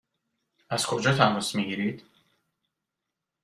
از 0.69 0.85
کجا 0.85 1.17
تماس 1.17 1.55
می 1.55 1.65
گیرید؟ 1.65 2.03